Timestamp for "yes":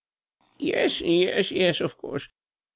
0.57-0.99, 1.01-1.51, 1.51-1.79